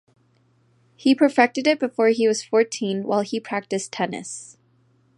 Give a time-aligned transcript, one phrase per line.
[0.95, 4.57] He perfected it before he was fourteen while he practiced tennis.